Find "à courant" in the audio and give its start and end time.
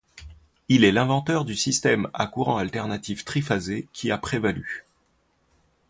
2.15-2.57